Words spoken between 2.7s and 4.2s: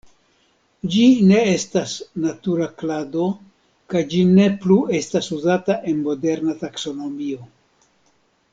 klado kaj